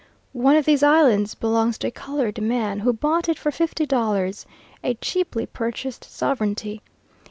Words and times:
One 0.33 0.55
of 0.55 0.65
these 0.65 0.81
islands 0.81 1.35
belongs 1.35 1.77
to 1.77 1.89
a 1.89 1.91
coloured 1.91 2.41
man, 2.41 2.79
who 2.79 2.91
bought 2.91 3.29
it 3.29 3.37
for 3.37 3.51
fifty 3.51 3.85
dollars 3.85 4.47
a 4.83 4.95
cheaply 4.95 5.45
purchased 5.45 6.05
sovereignty. 6.05 6.81